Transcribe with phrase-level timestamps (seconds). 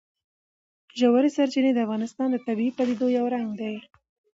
[0.99, 3.75] ژورې سرچینې د افغانستان د طبیعي پدیدو یو رنګ دی.